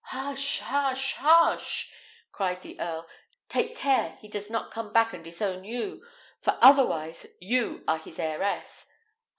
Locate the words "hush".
0.05-0.61, 0.61-1.13, 1.13-1.93